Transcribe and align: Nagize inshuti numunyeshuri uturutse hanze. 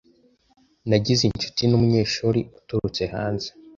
Nagize 0.89 1.21
inshuti 1.25 1.61
numunyeshuri 1.67 2.39
uturutse 2.59 3.03
hanze. 3.13 3.47